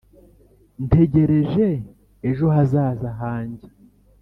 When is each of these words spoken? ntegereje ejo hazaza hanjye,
ntegereje 0.85 1.67
ejo 2.29 2.45
hazaza 2.55 3.09
hanjye, 3.21 3.67